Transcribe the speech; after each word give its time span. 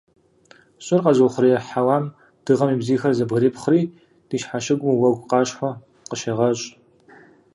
Щӏыр 0.85 1.01
къэзыухъуреихь 1.03 1.65
хьэуам 1.71 2.05
Дыгъэм 2.43 2.69
и 2.73 2.77
бзийхэр 2.79 3.13
зэбгрепхъри 3.17 3.81
ди 4.27 4.37
щхьэщыгум 4.41 4.95
уэгу 5.01 5.27
къащхъуэ 5.29 5.71
къыщегъэщӏ. 6.09 6.67